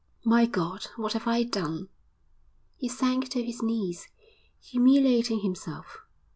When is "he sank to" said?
2.75-3.43